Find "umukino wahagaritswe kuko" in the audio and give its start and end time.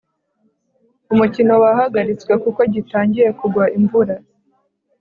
1.13-2.61